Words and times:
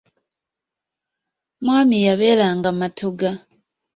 Mwami 1.63 1.97
yabeeranga 2.07 2.69
Matugga. 2.79 3.31